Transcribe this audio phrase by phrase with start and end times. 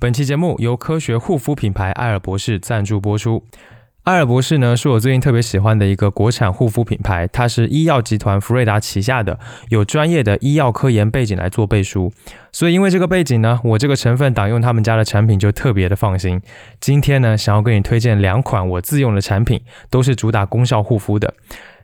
[0.00, 3.44] 本期节目由科学护肤品牌艾尔博士赞助播出。
[4.04, 12.10] 艾尔博士呢，是我最近特别喜欢的一个国产护肤品牌，它是医药集团福瑞达旗下的，有专业的医药科研背景来做背书。
[12.50, 16.40] 所以因为这个背景呢，我这个成分党用他们家的产品就特别的放心。
[16.80, 19.60] 今天呢，想要给你推荐两款我自用的产品，
[19.90, 21.34] 都是主打功效护肤的。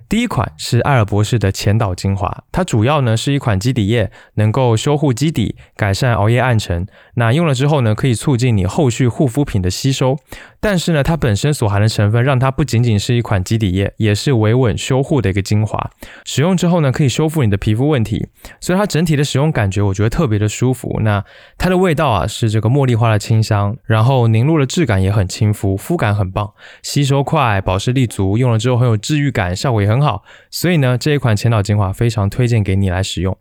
[0.09, 6.87] 第一款是艾尔博士的前导精华，它主要呢是一款肌底液，能够修护肌底，改善熬夜暗沉。
[7.15, 10.17] 那用了之后呢，可以促进你后续护肤品的吸收。
[10.61, 15.91] 但是呢，它本身所含的成分让它不仅仅是一款基底液，也是维稳修护的一个精华。
[16.25, 18.29] 使用之后呢，可以修复你的皮肤问题，
[18.61, 20.99] 所以它整体的使用感觉我觉得特别的舒服。
[21.03, 21.25] 那
[21.59, 26.53] 它的味道啊是这个茉莉花的清香，然后凝露的质感也很亲肤，肤感很棒，
[26.83, 30.25] 吸收快，保湿力足，用了之后很有治愈感，效果也很好。
[30.51, 33.37] 所以呢，这一款前导精华非常推荐给你来使用。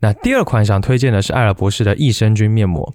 [0.00, 2.92] 那第二款想推荐的是艾尔博士的益生菌面膜。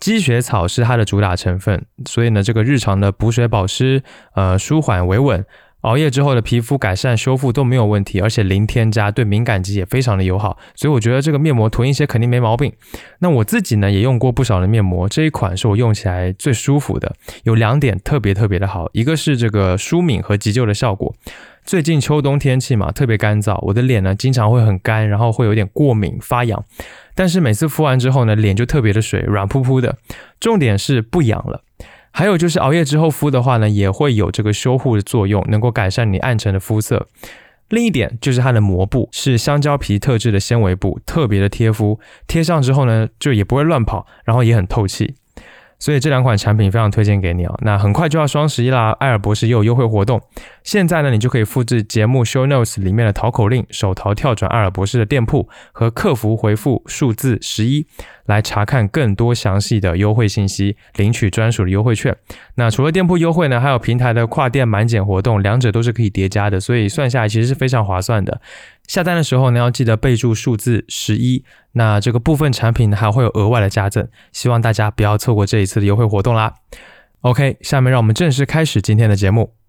[0.00, 4.02] 积雪草是它的主打成分，所以呢，这个日常的补水保湿、
[4.34, 5.44] 呃舒缓维稳，
[5.82, 12.72] 熬夜之后的皮肤改善修复都没有问题，而且零添加，对敏感肌也非常的友好，所以我觉得这个面膜囤一些肯定没毛病。
[13.18, 21.14] 那我自己呢也用过不少的面膜，这一款是我用起来最舒服的，有两点特别特别的好，一个是这个舒敏和急救的效果。
[21.62, 26.64] 最近秋冬天气嘛，特别干燥，我的脸呢经常会很干，然后会有点过敏发痒。
[27.20, 29.98] 但是每次敷完之后呢，脸就特别的水，软扑扑的。
[30.40, 31.62] 重点是不痒了。
[32.12, 37.08] 还有就是熬夜之后敷的话呢，也会有这个修护的作用，能够改善你暗沉的肤色。
[37.68, 45.14] 另一点就是它的膜布是香蕉皮特制的纤维布，特别的贴肤，贴上之后呢，就也不会乱跑，然后也很透气。
[45.78, 47.58] 所以这两款产品非常推荐给你哦。
[47.62, 50.22] 那很快就要双十一啦，艾尔博士又有优惠活动。
[50.62, 57.86] 现在呢，你就可以复制节目 show notes 里面的淘口令，手淘跳转艾尔博士的店铺和客服回复数字十一，
[58.26, 62.16] 来查看更多详细的优惠信息，领取专属的优惠券。
[62.56, 68.40] 那除了店铺优惠呢，还有平台的跨店满减活动，两者都是可以叠加的，所以算下来其实是非常划算的。
[68.86, 71.44] 下单的时候呢，要记得备注数字十一。
[71.72, 76.54] 那这个部分产品还会有额外的加赠，希望大家不要错过这一次的优惠活动啦。
[77.20, 79.59] OK，下面让我们正式开始今天的节目。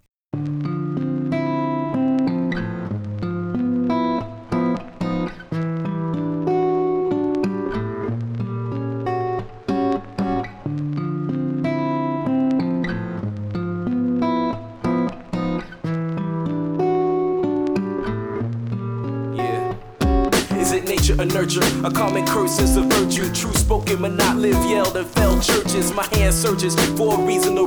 [26.98, 27.61] for a reason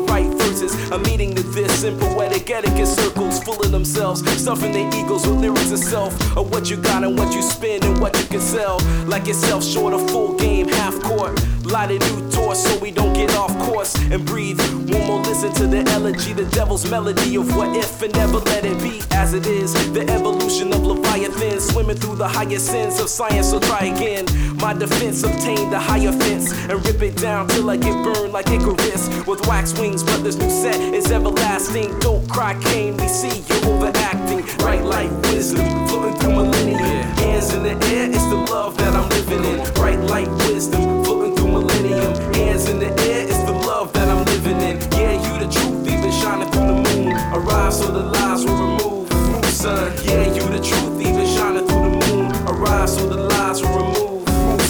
[4.45, 7.83] stuffing their egos with lyrics of self, Of what you got and what you spend
[7.83, 8.77] and what you can sell.
[9.07, 11.41] Like yourself, short of full game, half court.
[11.65, 14.61] Light a new torch so we don't get off course and breathe.
[14.93, 18.67] One more listen to the elegy, the devil's melody of what if and never let
[18.67, 19.73] it be as it is.
[19.95, 23.49] The evolution of Leviathan, swimming through the higher sins of science.
[23.49, 24.27] So try again.
[24.57, 28.49] My defense obtained the higher fence and rip it down till I get burned like
[28.49, 30.03] Icarus with wax wings.
[30.03, 31.99] But this new set is everlasting.
[32.01, 32.99] Don't cry, Cain.
[32.99, 34.34] We see you overacting.
[34.35, 36.79] Right like wisdom floating through millennia.
[37.23, 39.59] Hands in the air, it's the love that I'm living in.
[39.75, 42.15] Right like wisdom floating through millennium.
[42.35, 44.81] Hands in the air, it's the love that I'm living in.
[44.93, 47.13] Yeah, you the truth, even shining through the moon.
[47.33, 49.45] Arrive so the lies will remove.
[49.47, 52.33] Son, yeah, you the truth, even shining through the moon.
[52.49, 53.34] Arrive so the lies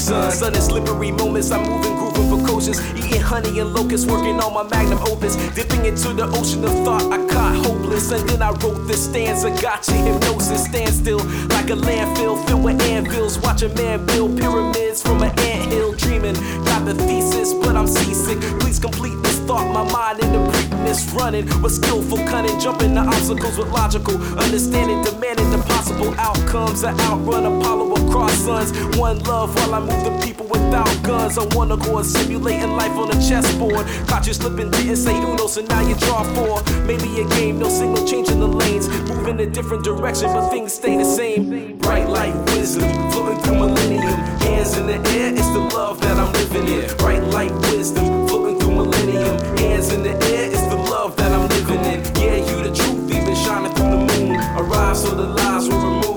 [0.04, 1.50] sun is slippery moments.
[1.50, 2.78] I'm moving, grooving precocious.
[2.96, 5.36] Eating honey and locusts, working on my magnum opus.
[5.54, 8.10] Dipping into the ocean of thought, I caught hopeless.
[8.10, 9.50] And then I wrote this stanza.
[9.62, 13.38] Got you hypnosis, stand still like a landfill filled with anvils.
[13.38, 15.92] Watch a man build pyramids from an anthill.
[15.92, 16.34] Dreaming,
[16.64, 18.40] got the thesis, but I'm seasick.
[18.60, 19.66] Please complete thought.
[19.74, 25.02] My mind in the preakness running with skillful cunning, jumping the obstacles with logical understanding,
[25.02, 26.82] demanding the possible outcomes.
[26.82, 28.70] that outrun Apollo across suns.
[28.96, 30.43] One love while I move the people
[30.74, 31.38] without guns.
[31.38, 33.86] I wanna go simulating life on a chessboard.
[34.08, 36.62] Caught you slipping, didn't say Uno, so now you draw four.
[36.84, 38.88] Maybe a game, no signal changing the lanes.
[39.08, 41.78] Moving a different direction, but things stay the same.
[41.78, 44.18] Bright light wisdom, floating through millennium.
[44.46, 46.96] Hands in the air, it's the love that I'm living in.
[46.96, 49.38] Bright light wisdom, floating through millennium.
[49.58, 52.00] Hands in the air, it's the love that I'm living in.
[52.20, 54.36] Yeah, you the truth, even shining through the moon.
[54.58, 56.14] Arrive so the lies will remove.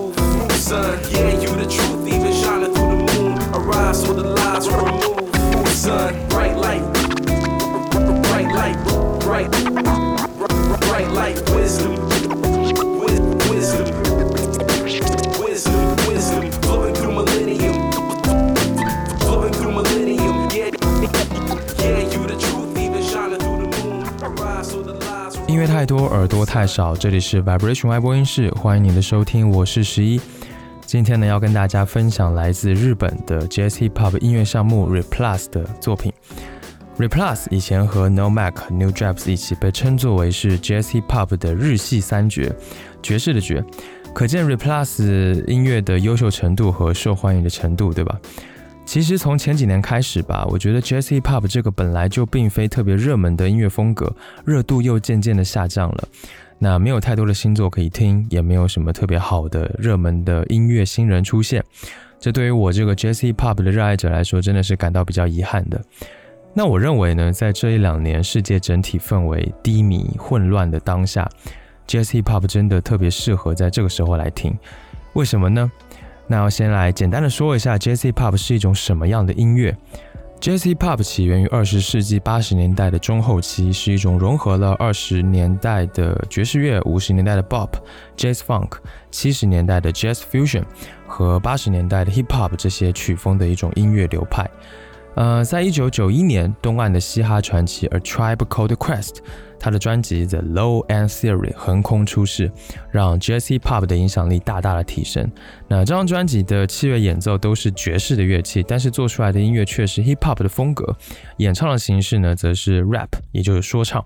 [0.57, 3.37] Son, yeah, you the truth, even shining through the moon.
[3.53, 4.36] Arrive so the
[25.77, 26.95] 太多，耳朵太少。
[26.95, 30.19] 这里是 Vibration Y 播音室，欢迎你的收听，我是十一。
[30.87, 36.11] 今天呢，要跟大家分享来自日本的 Jazz Hip Hop 音乐项目 Replus 的作品。
[36.97, 42.51] Replus 以前和 No Mac、New Japs 一起被称作为是 Jazz Hip Hop 的日系三绝，
[43.03, 43.63] 爵士的爵，
[44.15, 48.19] 可见 Replus 音乐的优秀程度和受欢迎的程度，对吧？
[48.87, 56.07] 其实从前几年开始吧，我觉得 Jazz Hip Hop 这个本来就并非特别热门的音乐风格，热度又渐渐的下降了。
[56.57, 61.61] 那没有太多的新作可以听，也没有什么特别好的热门的音乐新人出现。
[62.17, 65.83] 这对于我这个 Jazz Hip Hop 的热爱者来说，真的是感到比较遗憾的。
[66.53, 71.29] 那我认为呢，在这一两年世界整体氛围低迷混乱的当下
[71.85, 74.57] ，Jazz Hip Hop 真的特别适合在这个时候来听。
[75.11, 75.69] 为什么呢？
[76.27, 79.75] 那要先来简单的说一下，Jazz Hip Hop 是一种什么样的音乐
[80.41, 87.69] ？Jazz Hip Hop 起源于二十世纪八十年代的中后期，是一种融合了二十年代的爵士乐、五十年代的 Bop、
[88.17, 88.73] Jazz Funk、
[89.09, 90.63] 七十年代的 Jazz Fusion
[91.07, 94.45] 和八十年代的 Hip Hop 这些曲风的一种音乐流派。
[95.15, 99.15] 呃，在一九九一年，东岸的嘻哈传奇 A Tribe Called Quest，
[99.59, 102.51] 他的专辑 The Low End Theory 横空出世，
[102.91, 105.29] 让 Jazz Hip Hop 的影响力大大的提升。
[105.67, 110.95] 那这张专辑的器乐演奏都是爵士的乐器，但是做出来的音乐却是 Hip Hop 的风格，
[111.37, 114.03] 演唱的形式呢，则是 Rap，也就是说唱。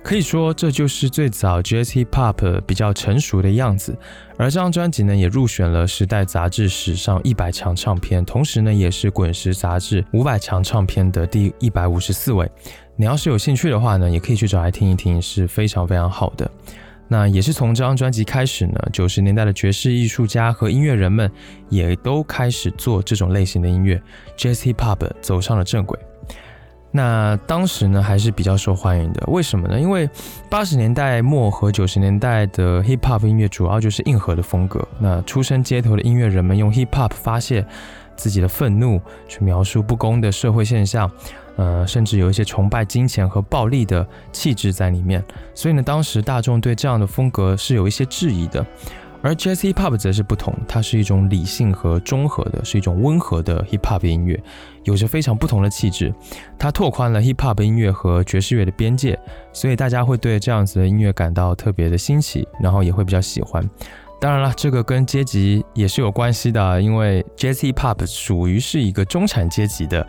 [0.00, 3.98] 可以说，这就是最早 Jazz Hip Hop 比较成熟的样子。
[4.38, 12.48] 而这张专辑呢，也入选了《时代》杂志史上一百强唱片，同时呢，也是《滚石》杂志五百强唱片的第一百五十四位。
[13.00, 16.50] 你要是有兴趣的话呢，也可以去找来听一听，是非常非常好的。
[17.06, 21.30] 那也是从这张专辑开始呢，九十年代的爵士艺术家和音乐人们
[21.68, 24.02] 也都开始做这种类型的音乐
[24.36, 25.96] ，Jazz Hip Hop 走上了正轨。
[26.90, 29.78] 那当时呢还是比较受欢迎的，为什么呢？
[29.78, 30.10] 因为
[30.50, 34.86] 八十年代末和九十年代的 hip hop 音乐主要就是硬核的风格。
[34.98, 37.64] 那出身街头的音乐人们用 hip hop 发泄
[38.16, 41.08] 自己的愤怒，去描述不公的社会现象，
[41.58, 45.22] 呃，甚至有一些崇拜金钱和暴力的气质在里面。
[45.54, 48.64] 所以呢，当时大众对这样的风格是有一些质疑的。
[49.20, 54.40] 而 Jazz Hip Hop 则是不同，它是一种理性和中和的，是一种温和的 Hip Hop 音乐，
[54.84, 56.14] 有着非常不同的气质。
[56.56, 59.18] 它拓宽了 Hip Hop 音乐和爵士乐的边界，
[59.52, 63.68] 所以大家会对这样子的音乐感到特别的新奇，然后也会比较喜欢。
[64.20, 70.04] 当然了，这个跟阶级也是有关系的，因为 Jazz Hip Hop 属于是一个中产阶级的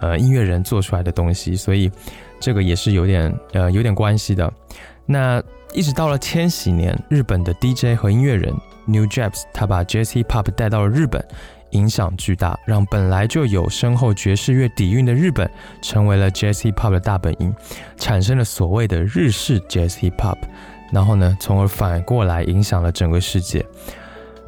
[0.00, 1.90] 呃音乐人做出来的东西，所以
[2.40, 4.52] 这个也是有点呃有点关系的。
[5.06, 5.42] 那
[5.72, 8.52] 一直到了千禧年，日本的 DJ 和音乐人
[8.84, 11.24] New Japs，他把 Jazz Hip Hop 带到了日本，
[11.70, 15.48] 影响巨大，让本来就有深厚爵士乐底蕴的日本，
[15.80, 17.54] 成为了 Jazz Hip Hop 的大本营，
[17.96, 20.38] 产生了所谓的日式 Jazz Hip Hop，
[20.92, 23.66] 然后呢，从而反过来影响了整个世界。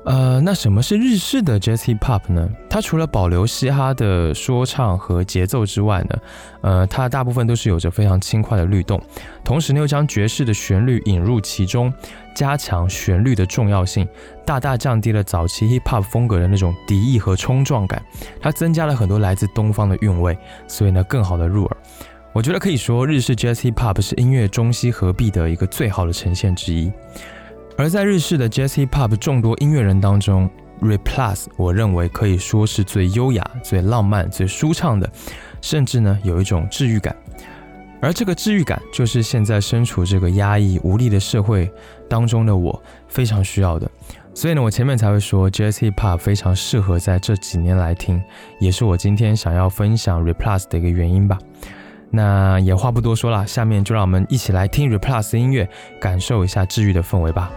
[0.05, 2.46] 呃，那什么是日式的 Jazz Hip Hop 呢？
[2.69, 6.19] 它除了保留嘻哈的说唱和节奏之外呢，
[6.61, 9.00] 呃，它大部分都是有着非常轻快的律动，
[9.43, 11.91] 同时呢又将爵士的旋律引入其中，
[12.37, 14.06] 加强旋律的重要性，
[14.44, 18.05] 大大降低了早期 Hip Hop 风格的那种敌意和冲撞感，
[18.43, 20.37] 它增加了很多来自东方的韵味，
[20.69, 21.76] 所以呢更好的入耳。
[22.35, 26.93] 我觉得可以说日式 Jazz Hip Hop 是音乐中西合璧的一个最好的呈现之一。
[27.79, 30.51] 而在日式的 Jazz Hip Hop 众多音乐人当中
[30.82, 35.08] ，Replus 我认为可以说是最优雅、最浪漫、最舒畅的，
[35.61, 37.15] 甚至呢有一种治愈感。
[38.01, 41.73] 而这个治愈感，就是现在身处这个压抑无力的社会
[42.08, 43.89] 当中的我非常需要的。
[44.35, 48.20] 所以呢，我前面才会说 Jazz Hip Hop 非常适合在这几年来听，
[48.58, 51.39] 也是我今天想要分享 Replus 的一个原因吧。
[52.15, 55.69] 那也话不多说了，下面就让我们一起来听 Replus 音乐，
[56.01, 57.51] 感受一下治愈的氛围吧。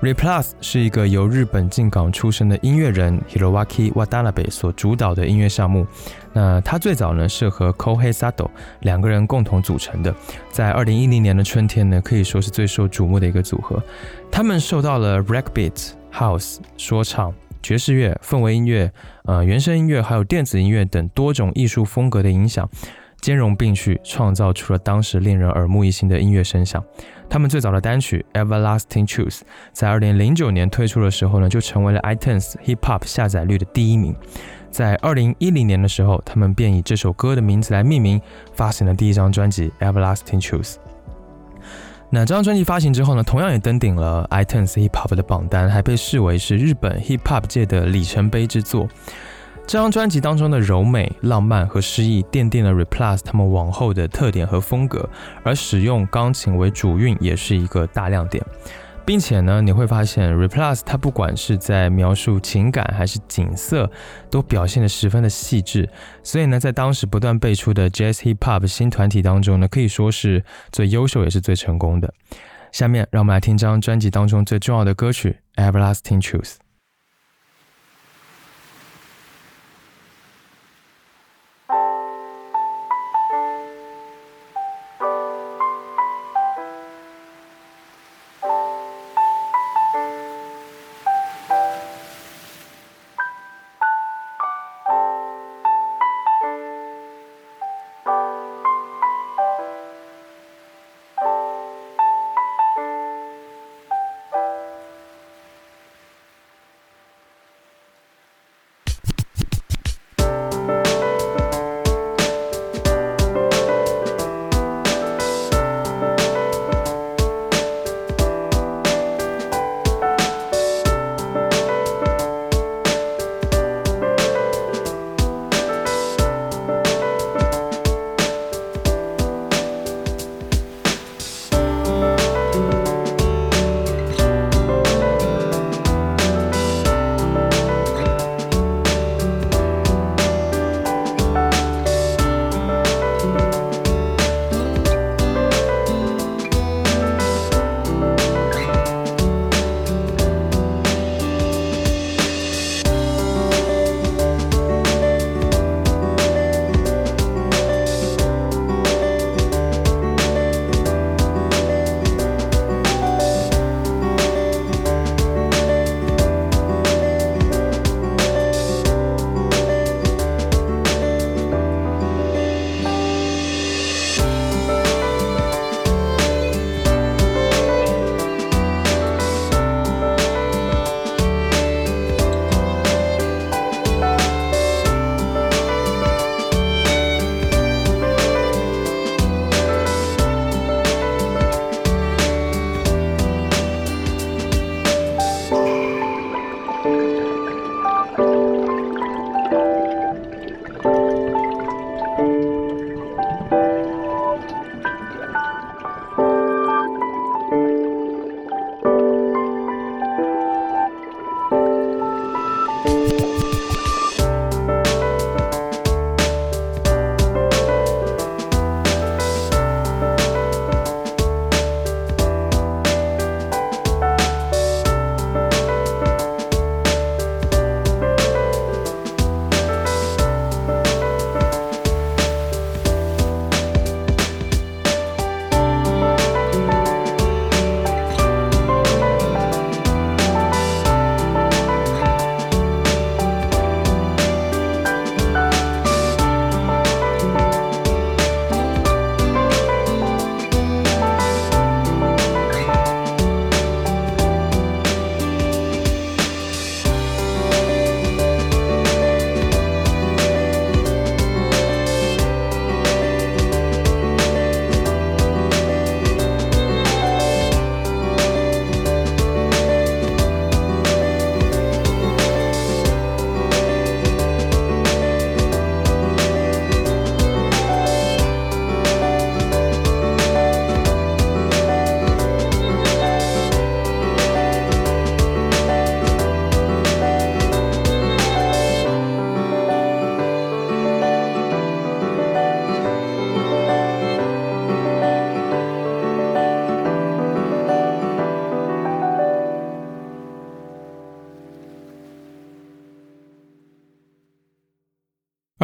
[0.00, 5.84] Replus 是一个由日本进港出身的音乐人 Hiroaki Watanabe 所主导的音乐项目。
[6.32, 8.48] 那他最早呢是和 Kohei Sato
[8.82, 10.14] 两个人共同组成的，
[10.52, 13.82] 在二零一零年的春天呢可以说是最受瞩目的一个组合。
[14.30, 18.92] 他们受到了 Breakbeat、House、说唱、爵士乐、氛围音乐、
[19.24, 22.70] 呃原声音乐还有电子音乐等多种艺术风格的影响。
[23.20, 26.80] 兼容并蓄，创造出了当时令人耳目一新的音乐声响。
[27.30, 29.38] 他们最早的单曲《Everlasting Truth》
[29.72, 34.14] 在二零零九年推出的时候呢，就成为了 iTunes Hip Hop 下载率的第一名。
[34.70, 38.20] 在二零一零年的时候，他们便以这首歌的名字来命名，
[38.54, 40.74] 发行了第一张专辑《Everlasting Truth》。
[42.10, 48.88] 那这张专辑发行之后呢，同样也登顶了 iTunes Hip Hop 的榜单，还被视为是日本 Hip Hop 界的里程碑之作。
[49.68, 55.06] 这张专辑当中的柔美、浪漫和诗意，奠定了 Replus 他们往后的特点和风格，
[55.44, 58.42] 而使用钢琴为主韵也是一个大亮点。
[59.04, 63.90] 并且呢，你会发现 Replus 它不管是在描述情感还是景色，
[64.30, 65.86] 都表现得十分的细致。
[66.22, 72.14] 所以呢，在当时不断辈出的 Jazz Hip Hop 新团体当中呢，可以说是最优秀也是最成功的。
[72.72, 76.54] 下面让我们来听这张专辑当中最重要的歌曲《Everlasting Truth》。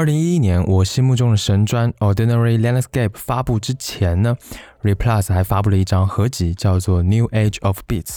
[0.05, 4.37] 二零一一年，我心目中的神专《Ordinary Landscape》发布之前呢
[4.83, 8.17] ，Replus 还发布了一张合集，叫做《New Age of Beats》。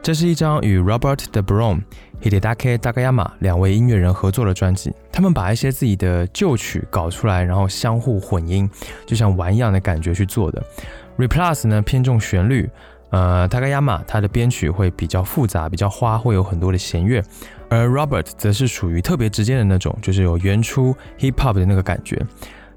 [0.00, 1.82] 这是一张与 Robert De Brom、
[2.22, 4.94] Hidetake Takayama 两位音乐人合作的专辑。
[5.10, 8.70] 他们把一些自己的旧曲搞出来，然后相互混音，
[9.04, 10.64] 就像玩一样的感觉去做的。
[11.18, 12.70] Replus 呢偏重旋律，
[13.10, 17.20] 呃，Takayama 他的编曲会比较复杂，比较花，会有很多的弦乐。
[17.68, 22.20] 而 Robert 则是属于特别直接的那种，就是有原初 hip hop 的那个感觉。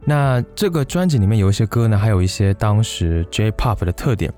[0.06, 4.34] 那这个专辑里面有一些歌呢，还有一些当时 J pop 的特点。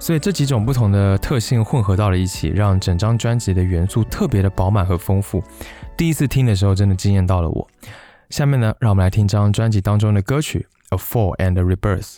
[0.00, 5.42] 所以这几种不同的特性混合到了一起，让整张专辑的元素特别的饱满和丰富。
[5.96, 7.66] 第一次听的时候，真的惊艳到了我。
[8.28, 12.16] 下面呢，让我们来听这张专辑当中的歌曲《A Fall and Rebirth》。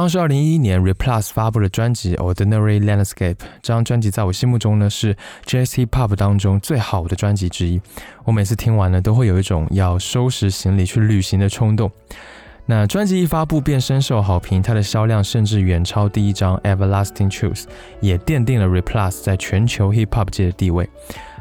[0.00, 7.78] 同样是二零一一年，Replus 发布的专辑《Ordinary Landscape》这张专辑，在我心目中呢是 Jazz Hip Hop 当中最好的专辑之一。
[8.24, 11.92] 我每次听完呢，都会有一种要收拾行李去旅行的冲动。
[12.64, 17.64] 那专辑一发布便深受好评，它的销量甚至远超第一张《Everlasting Truth》，
[18.00, 20.88] 也奠定了 Replus 在全球 Hip Hop 界的地位。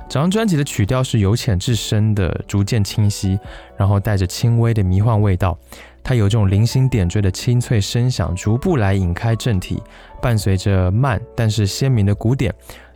[0.09, 3.39] 整张专辑的曲调是由浅至深的，逐渐清晰，
[3.77, 5.55] 然后带着轻微的迷幻味道。
[6.09, 9.79] 它有这种零星点缀的清脆声响，逐步来引开正题，
[10.19, 12.51] 伴随着慢但是鲜明的鼓点，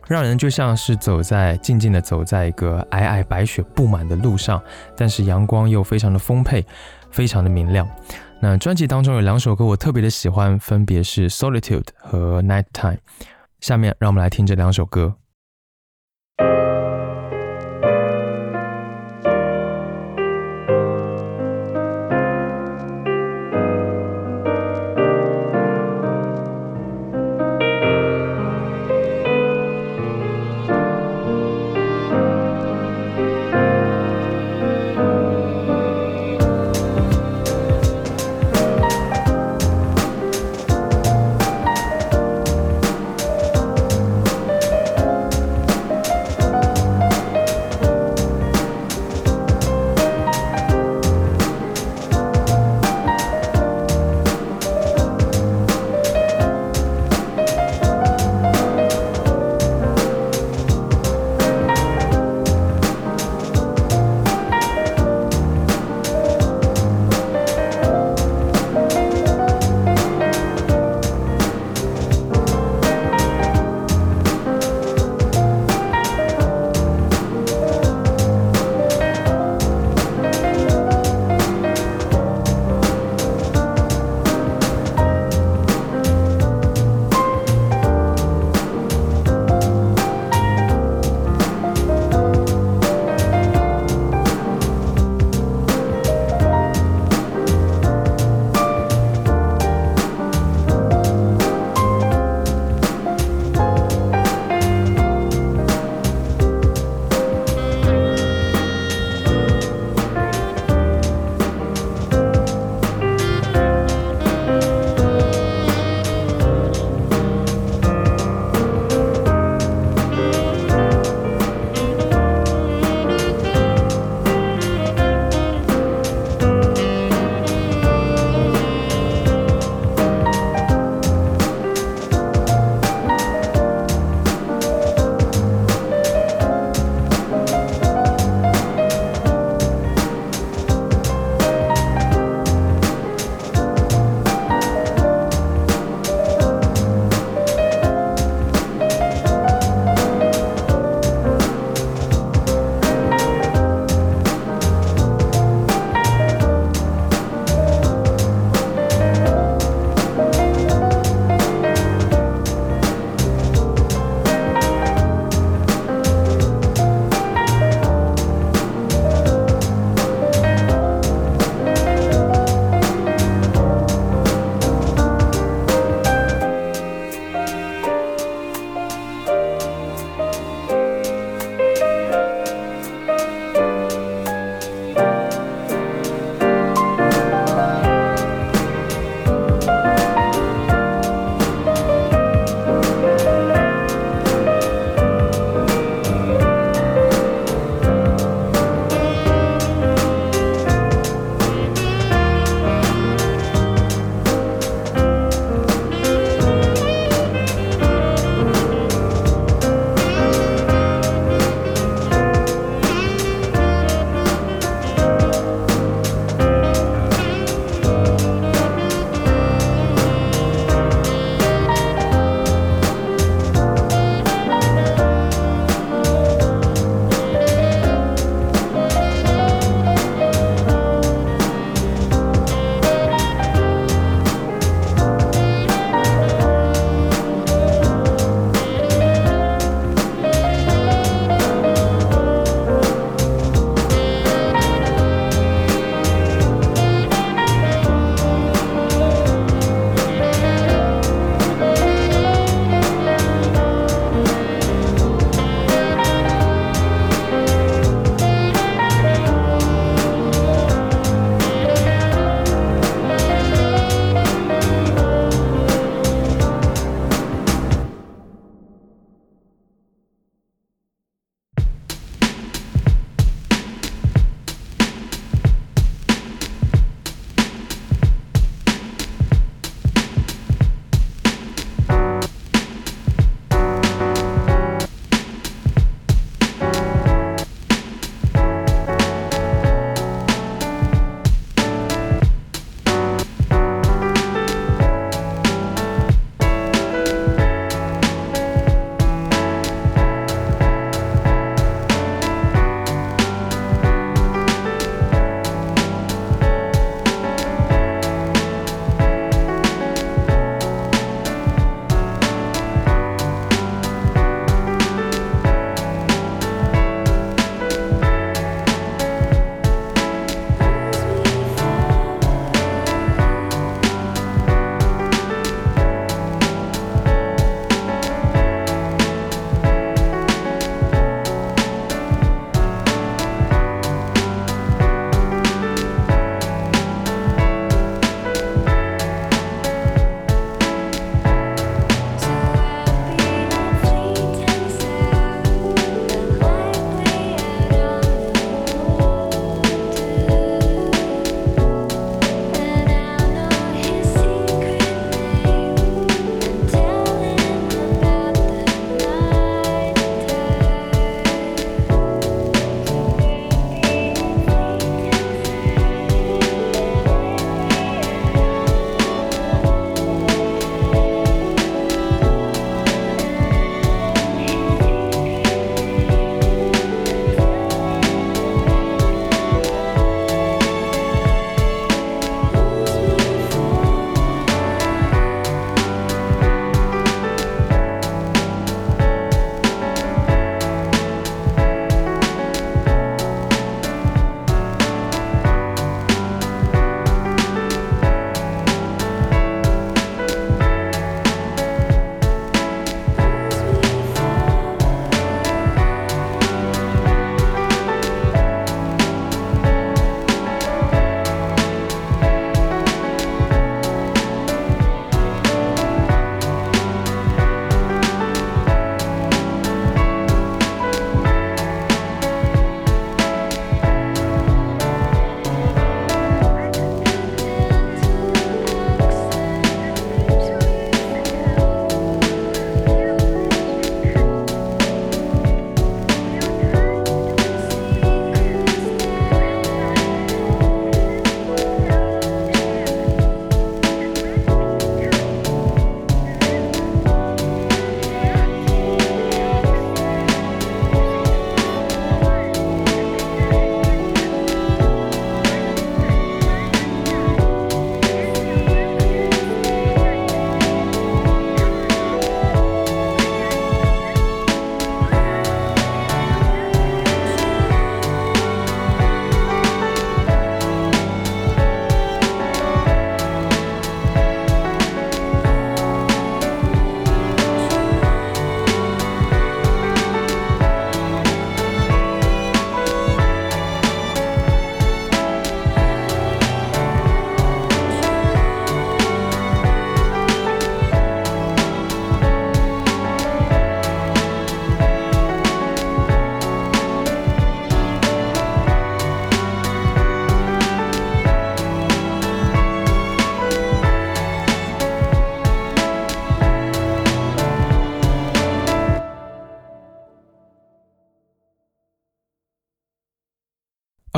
[0.08, 4.60] 让人就像是走在静静的走在一个皑皑白雪布满的路上，
[4.96, 6.66] 但是阳光又非常的丰沛，
[7.12, 7.88] 非常的明亮。
[8.40, 12.94] 那专辑当中有两首歌我特别的喜欢，分别是《Solitude》和《Night Time》。
[13.60, 15.14] 下面让我们来听这两首歌。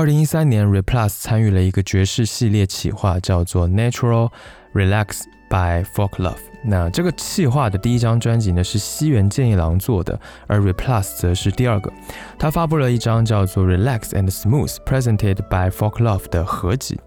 [0.07, 4.31] 二零一三年，Replus 参与了一个爵士系列企划，叫做 Natural
[4.73, 6.39] Relax by Folk Love。
[6.69, 11.93] 那这个企划的第一张专辑呢是西园健一郎做的，而 Replus 则是第二个。
[12.39, 16.99] 他发布了一张叫做 Relax and Smooth Presented by Folk Love 的合集。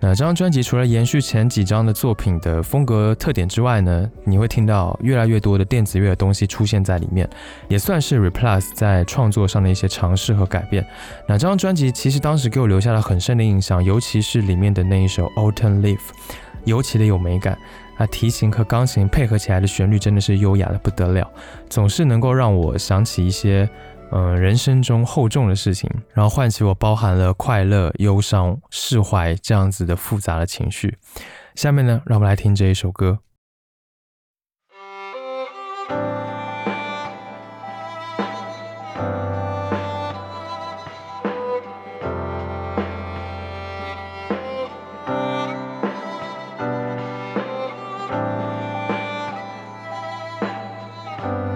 [0.00, 7.28] 那这张专辑除了延续前几张的作品的风格特点之外呢，你会听到越来越多的电子乐的东西出现在里面，
[7.66, 10.86] 也算是 Replus 在创作上的一些尝试和改变。
[11.26, 15.98] 那这张专辑其实当时给我留下了很深的印象，尤其是里面的那一首 Autumn Leaf，
[16.64, 17.58] 尤其的有美感。
[17.98, 21.30] 那提琴和钢琴配合起来的旋律真的是优雅的不得了，
[21.68, 23.68] 总是能够让我想起一些。
[24.10, 30.96] 嗯，人生中厚重的事情，然后唤起我包含了快乐、忧伤、释怀这样子的复杂的情绪。
[31.54, 33.18] 下面呢，让我们来听这一首歌。
[51.18, 51.47] Bye.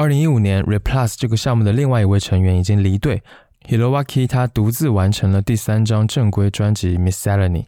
[0.00, 3.22] 二零一五年，Replus 这个项目的另外一位成员已经离队
[3.68, 7.64] ，Hirowaki 他独自完成了第三张正规专辑《Miscellany》。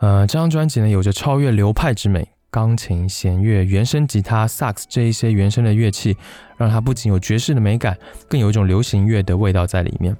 [0.00, 6.14] 呃，这张专辑呢有着超越流派之美，钢琴、弦乐、原声吉他、萨克斯这一些原声的乐器，
[6.58, 7.96] 让它不仅有爵士的美感，
[8.28, 10.14] 更有一种流行乐的味道在里面。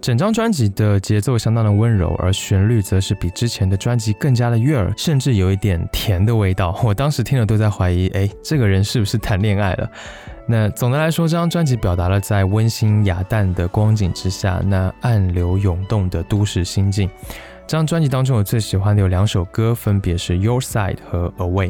[0.00, 6.80] 整张专辑的节奏相当的温柔，而旋律则是比之前的专辑更加的悦耳，甚至有一点甜的味道。
[6.84, 9.90] 我当时听了都在怀疑，哎，这个人是不是谈恋爱了？
[10.46, 17.08] 那总的来说，这张专辑表达了在温馨雅淡的光景之下，那暗流涌动的都市心境。
[17.66, 21.68] 这张专辑当中，我最喜欢的有两首歌，分别是《Your Side》和《Away》。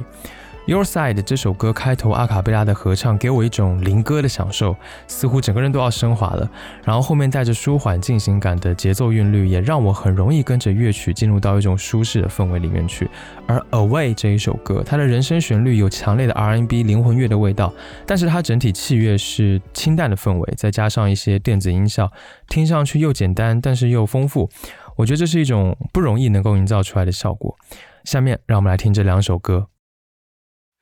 [0.64, 4.76] Your Side 这首歌开头阿卡贝拉的合唱给我一种灵歌的享受，
[5.08, 6.48] 似乎整个人都要升华了。
[6.84, 13.10] 然后后面带着舒缓进行感的节奏韵律，也让我很容易跟着乐曲进入到一种舒适的氛围里面去。
[13.48, 17.74] 而 Away 这一首歌，它的人声旋律有强烈的 R&B 灵魂乐的味道，
[18.06, 22.12] 但是它整体器乐是清淡的氛围，再加上一些电子音效，
[22.48, 24.48] 听上去又简单，但是又丰富。
[24.94, 27.56] 我觉得这是一种不容易能够营造出来的效果。
[28.04, 29.71] 下面让我们来听这两首歌。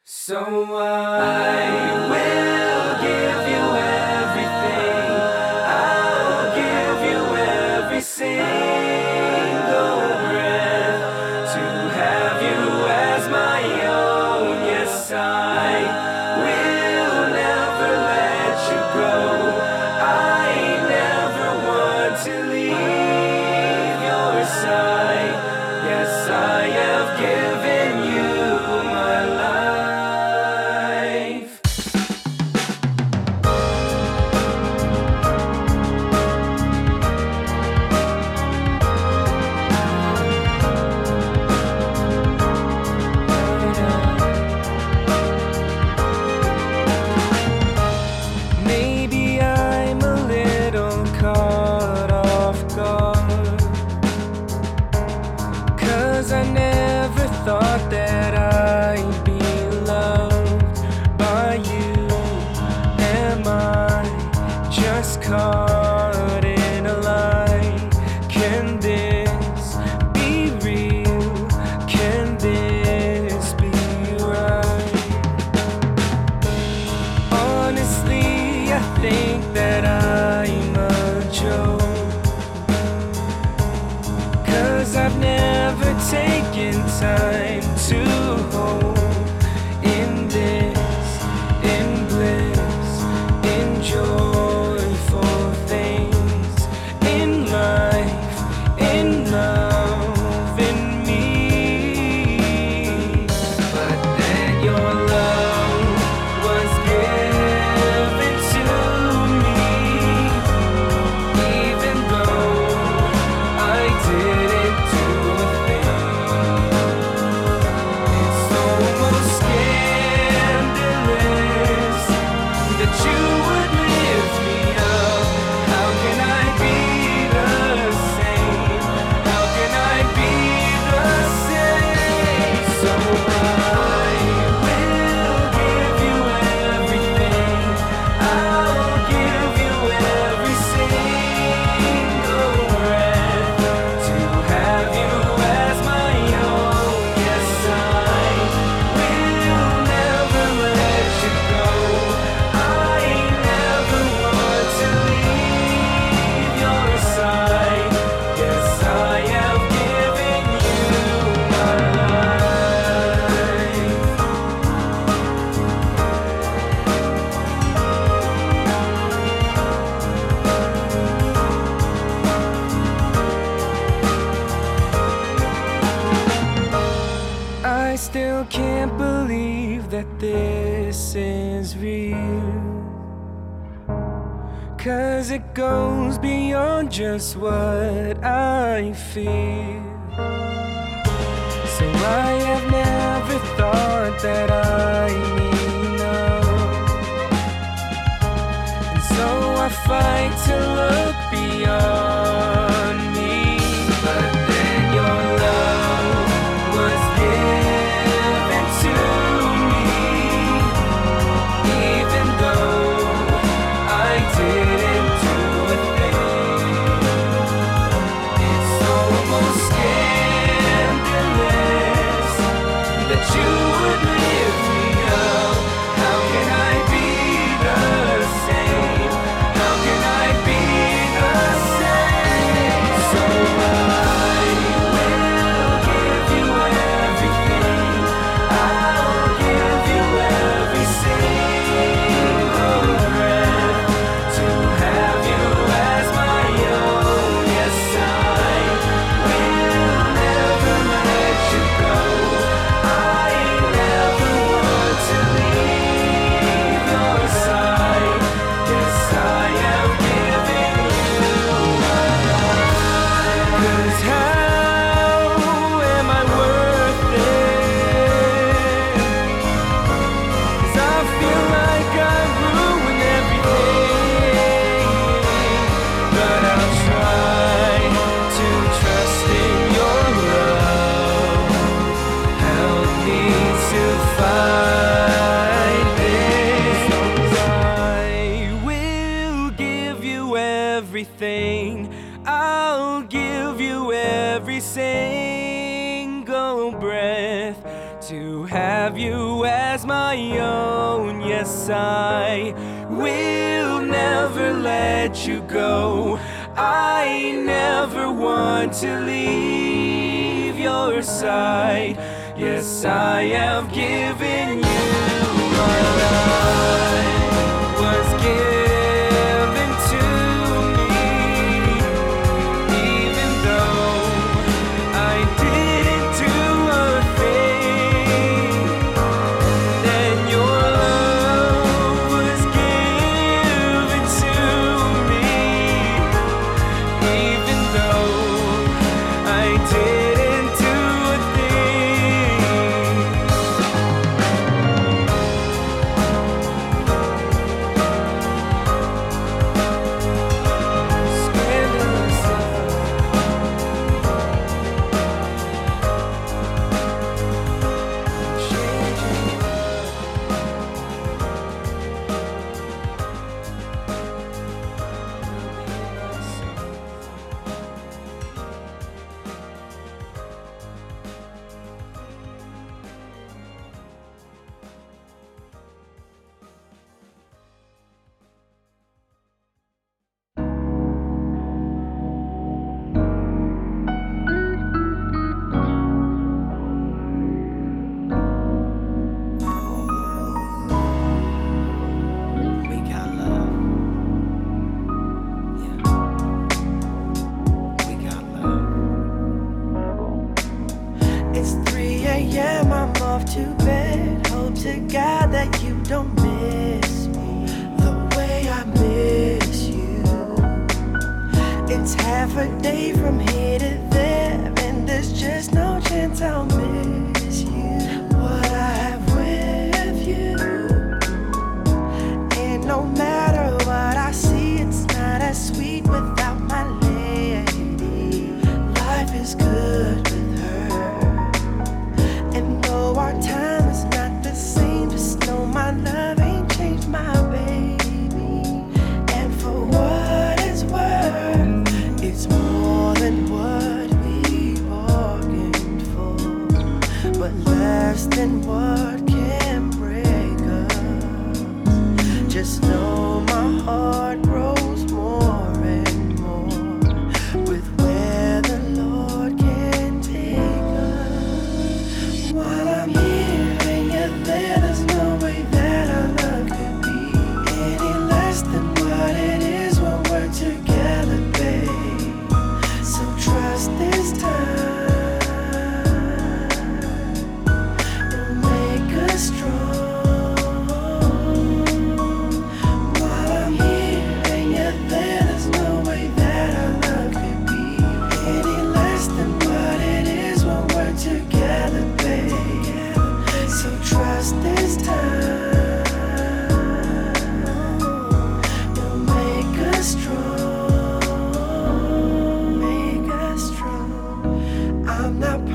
[0.05, 2.50] So I will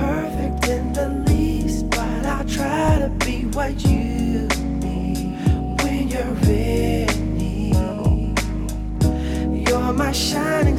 [0.06, 4.48] perfect in the least, but I try to be what you
[4.86, 5.38] need
[5.82, 7.76] when you're in need.
[9.68, 10.75] You're my shining.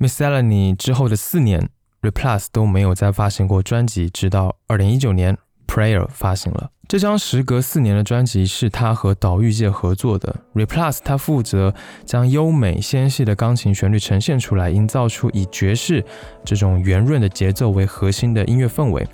[0.00, 1.68] Miscellany 之后的四年
[2.00, 5.36] ，Replus 都没有再发行过专辑，直到二零一九年
[5.66, 6.70] Prayer 发行了。
[6.88, 10.34] 这张时隔四年的专辑是他和岛屿界合作的。
[10.54, 11.74] Replus 他负责
[12.06, 16.02] 将优美纤细的钢琴旋律呈现出来，营造出以爵士
[16.46, 19.06] 这种圆润的节奏为核心的音乐氛围，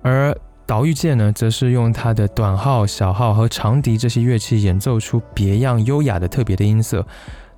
[0.00, 0.34] 而
[0.66, 7.06] 岛屿界呢，则是用他的短号、小号和长笛这些乐器演奏出别样优雅的特别的音色。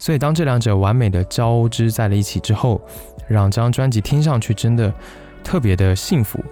[0.02, 2.80] 所以当这两者完美的交织在了一起之后，
[3.28, 4.92] 让这张专辑听上去真的
[5.44, 6.44] 特别的幸福。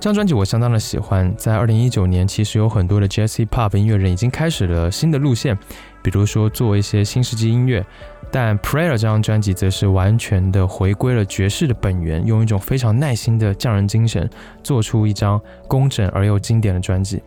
[0.00, 5.56] 这张专辑我相当的喜欢，在二零一九年，其实有很多的 Jazz Pop 音乐人已经开始了新的路线，
[6.02, 7.86] 比如说做一些新世纪音乐。
[8.32, 14.28] 但 Prayer 这张专辑则是完全的回归了爵士的本源，用一种非常耐心的匠人精神，
[14.64, 17.22] 做出一张工整而又经典的专辑。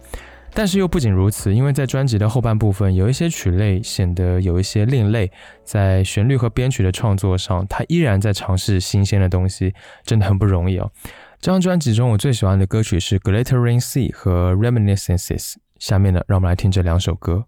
[0.55, 5.31] 但是又不仅如此，因为在专辑的后半部分，有一些曲类显得有一些另类，
[5.63, 9.73] 在旋律和编曲的创作上，他依然在尝试新鲜的东西，
[10.03, 10.91] 真的很不容易哦。
[11.39, 15.53] 这张专辑中，我最喜欢的歌曲是《Glittering Sea》和《Reminiscences》。
[15.79, 17.45] 下面呢，让我们来听这两首歌。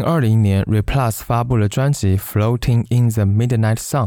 [0.00, 4.06] 零二零年，Replus 发布了专辑《Floating in the Midnight Sun》。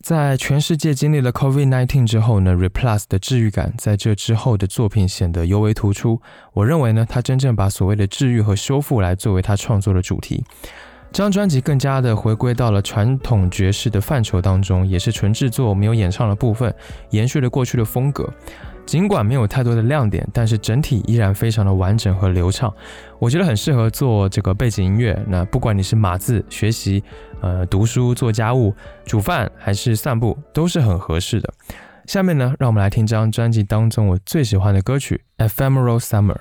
[0.00, 6.20] 在全世界经历了 COVID-19 之后呢，Replus 的治愈感在这之后的作品显得尤为突出。
[6.54, 10.44] 我认为呢，他真正把所谓的治愈和修复来作为他创作的主题。
[11.12, 16.74] 这张专辑更加的回归到了传统爵士的范畴当中，也是纯制作，没有演唱的部分，
[17.10, 18.28] 延续了过去的风格。
[18.84, 22.72] 尽管没有太多的亮点，但是整体依然非常的完整和流畅。
[23.18, 25.18] 我觉得很适合做这个背景音乐。
[25.28, 27.02] 那不管你是码字、学习、
[27.40, 28.74] 呃读书、做家务、
[29.04, 31.52] 煮饭还是散步，都是很合适的。
[32.06, 36.34] 下面呢，让我们来听这张专辑当中我最喜欢的歌曲《Ephemeral Summer》。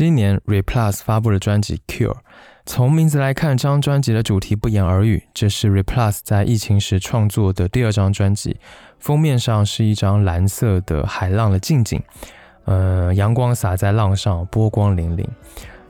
[0.00, 2.14] 今年 Replus 发布了专辑《Cure》，
[2.64, 8.56] 从名字来看，这张专辑的主题不言而喻，这是 Replus 在疫情时创作的第二张专辑。
[8.98, 12.02] 封面上是一张蓝色的海浪的近景，
[12.64, 15.26] 呃，阳光洒在浪上，波光粼粼。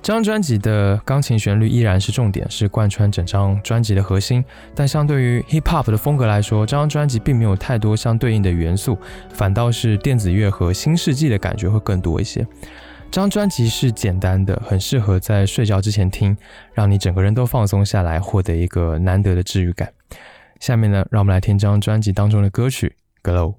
[0.02, 4.44] 这张专辑的钢琴旋律依然是重点，是贯穿整张专辑的核心。
[4.74, 8.98] 但相对于 hip hop 的风格来说，这张专辑并没有太多相对应的元素，
[9.32, 12.44] 反倒是电子乐和新世纪的感觉会更多一些。
[13.10, 16.36] 这张专辑是简单的，很适合在睡觉之前听，
[16.72, 19.92] 让你整个人都放松下来，获得一个难得的治愈感。
[20.60, 22.94] 下面呢，让我们来听这张专辑当中的歌曲
[23.28, 23.54] 《Glow》。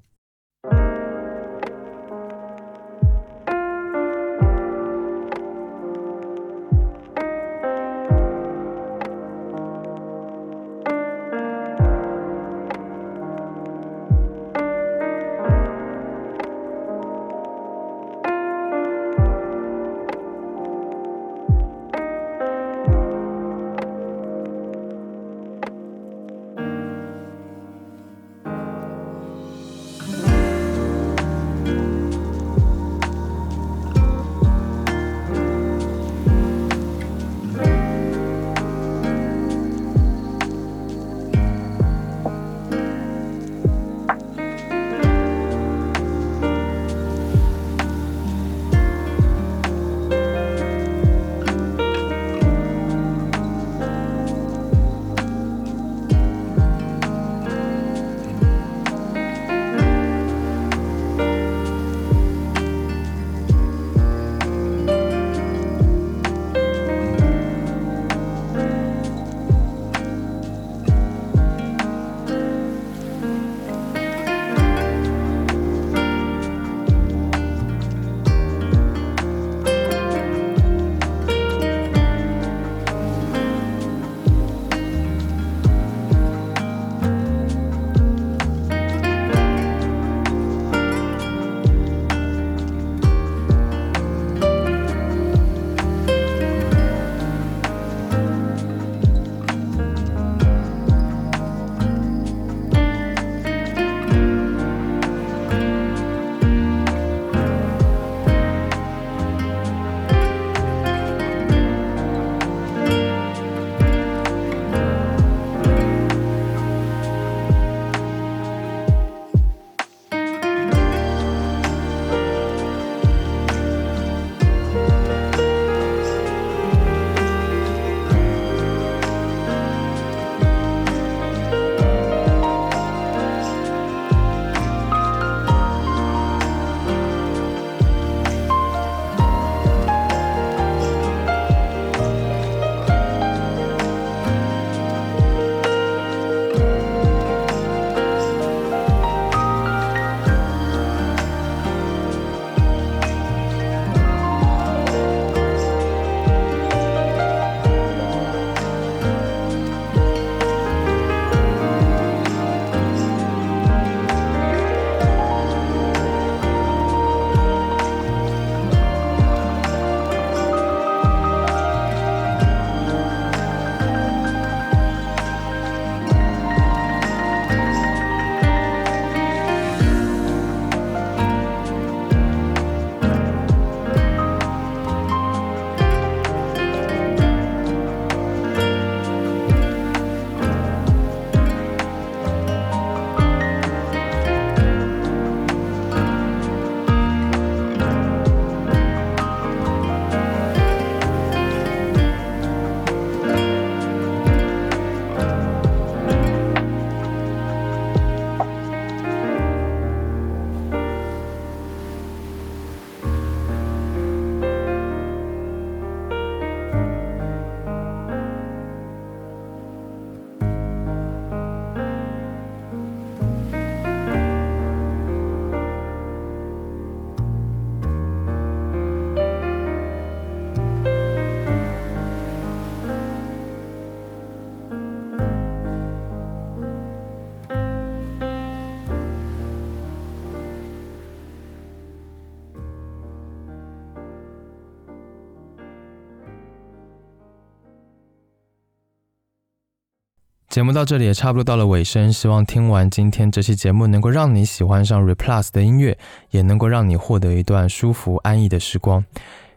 [250.52, 255.97] 节目到这里也差不多到了尾声，希望听完今天这期节目能够让你喜欢上 Replus 的音乐，
[256.32, 259.06] 也能够让你获得一段舒服安逸的时光。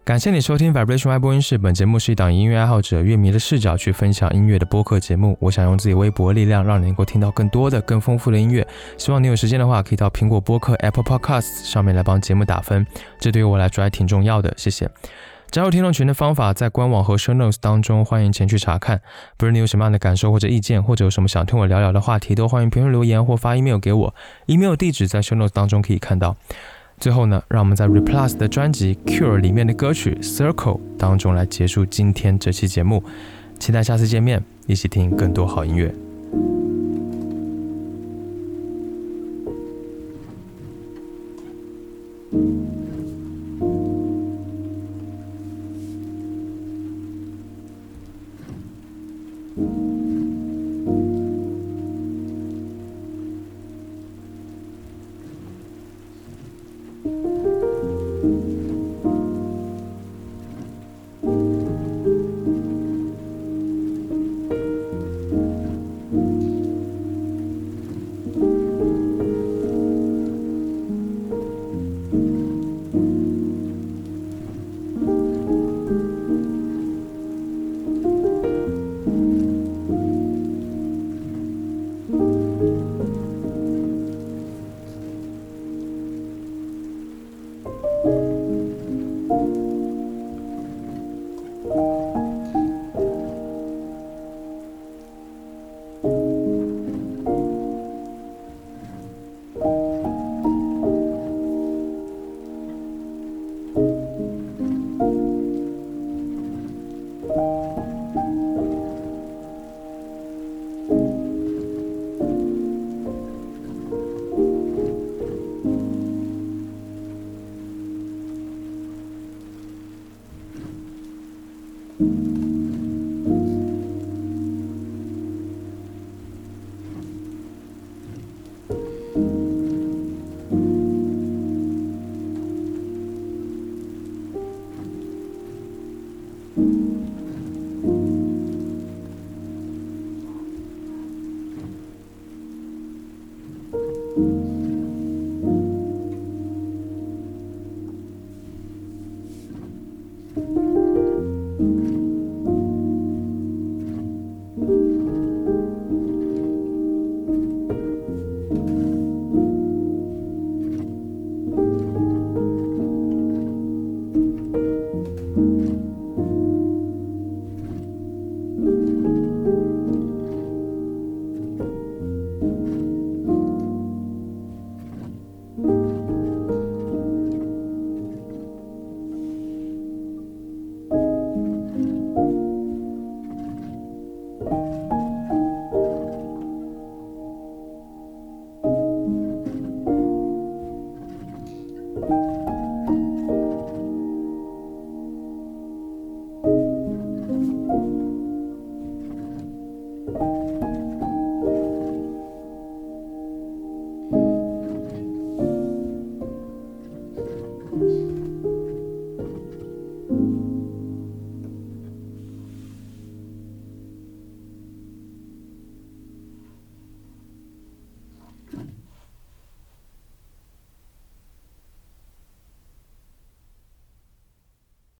[0.04, 1.58] 感谢你收听 Vibration Y 播音室。
[1.58, 5.36] 本节目是一档音乐爱好者、乐迷的视角去分享音乐的播客节目。
[5.40, 8.64] 我想用自己微薄的力量，让你能够听到更多的、更丰富的音乐。
[8.96, 12.86] 希望你有时间的话，可以到苹果播客 Apple Podcasts 上面来帮节目打分，
[13.18, 14.54] 这对于我来说还挺重要的。
[14.56, 14.88] 谢谢。
[15.54, 19.00] 加入听众群的方法在官网和 Show Notes 当中，欢迎前去查看。
[19.36, 24.12] 不论你有什么样的感受或者意见，或者有什么想听我聊聊的话题，都欢迎评论留言或发 email 给我。
[24.46, 26.36] email 地址在 Show Notes 当中可以看到。
[26.98, 33.04] 最后呢，让我们在 Replus 的专辑 Cure 里面的歌曲 Circle 当中来结束今天这期节目。
[33.60, 35.94] 期待下次见面，一起听更多好音乐。